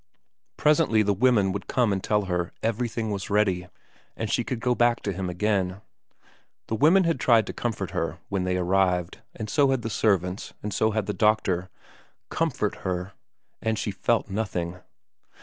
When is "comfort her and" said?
12.29-13.77